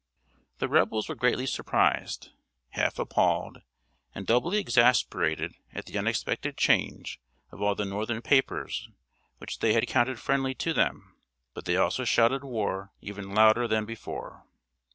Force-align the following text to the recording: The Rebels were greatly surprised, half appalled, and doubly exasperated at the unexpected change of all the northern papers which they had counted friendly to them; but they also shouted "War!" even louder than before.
The 0.57 0.67
Rebels 0.67 1.07
were 1.07 1.13
greatly 1.13 1.45
surprised, 1.45 2.31
half 2.69 2.97
appalled, 2.97 3.61
and 4.15 4.25
doubly 4.25 4.57
exasperated 4.57 5.53
at 5.73 5.85
the 5.85 5.95
unexpected 5.95 6.57
change 6.57 7.19
of 7.51 7.61
all 7.61 7.75
the 7.75 7.85
northern 7.85 8.23
papers 8.23 8.89
which 9.37 9.59
they 9.59 9.73
had 9.73 9.85
counted 9.85 10.19
friendly 10.19 10.55
to 10.55 10.73
them; 10.73 11.17
but 11.53 11.65
they 11.65 11.77
also 11.77 12.03
shouted 12.03 12.43
"War!" 12.43 12.91
even 12.99 13.35
louder 13.35 13.67
than 13.67 13.85
before. 13.85 14.43